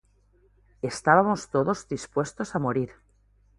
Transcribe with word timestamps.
Estábamos 0.91 1.41
todos 1.53 1.87
dispuestos 1.93 2.49
a 2.55 2.59
morir. 2.65 2.89